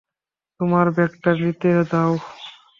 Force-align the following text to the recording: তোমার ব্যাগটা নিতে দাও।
তোমার 0.59 0.85
ব্যাগটা 0.95 1.31
নিতে 1.41 1.69
দাও। 1.91 2.13